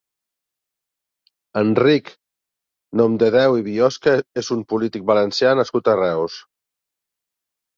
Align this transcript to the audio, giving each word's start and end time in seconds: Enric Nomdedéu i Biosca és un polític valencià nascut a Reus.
Enric 1.61 2.09
Nomdedéu 3.01 3.59
i 3.59 3.67
Biosca 3.67 4.15
és 4.43 4.49
un 4.57 4.65
polític 4.73 5.07
valencià 5.13 5.53
nascut 5.61 5.93
a 5.95 5.97
Reus. 6.01 6.41